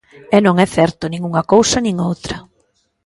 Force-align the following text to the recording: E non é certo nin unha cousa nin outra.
E 0.35 0.37
non 0.45 0.55
é 0.65 0.67
certo 0.77 1.03
nin 1.11 1.21
unha 1.29 1.47
cousa 1.53 1.77
nin 1.85 1.95
outra. 2.09 2.37